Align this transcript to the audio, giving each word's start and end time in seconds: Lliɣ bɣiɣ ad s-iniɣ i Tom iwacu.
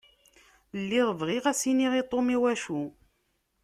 Lliɣ 0.81 1.09
bɣiɣ 1.19 1.43
ad 1.51 1.57
s-iniɣ 1.59 1.93
i 2.01 2.03
Tom 2.11 2.27
iwacu. 2.35 2.81